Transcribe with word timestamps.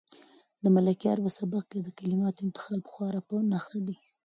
د 0.63 0.65
ملکیار 0.75 1.17
په 1.25 1.29
سبک 1.39 1.63
کې 1.71 1.79
د 1.81 1.89
کلماتو 1.99 2.39
انتخاب 2.45 2.81
خورا 2.91 3.21
په 3.27 3.35
نښه 3.51 3.79
دی. 3.87 3.95